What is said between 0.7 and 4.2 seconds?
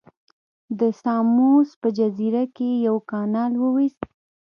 د ساموس په جزیره کې یې یو کانال وویست.